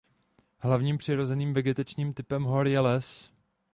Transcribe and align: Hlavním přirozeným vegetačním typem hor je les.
Hlavním 0.59 0.97
přirozeným 0.97 1.53
vegetačním 1.53 2.13
typem 2.13 2.43
hor 2.43 2.67
je 2.67 2.79
les. 2.79 3.33